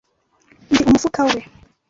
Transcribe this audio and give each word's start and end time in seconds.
Nzi 0.69 0.79
umufuka 0.83 1.21
we. 1.31 1.39